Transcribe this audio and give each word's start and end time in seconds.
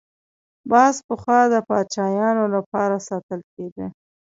باز 0.71 0.95
پخوا 1.07 1.39
د 1.53 1.55
پاچایانو 1.67 2.45
لپاره 2.55 2.95
ساتل 3.07 3.41
کېده 3.53 3.87